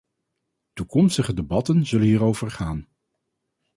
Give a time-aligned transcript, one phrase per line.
[0.73, 2.87] Toekomstige debatten zullen hierover gaan.